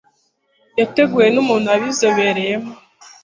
yateguwe 0.79 1.27
n'umuntu 1.33 1.65
wabizobereyemo 1.71 2.71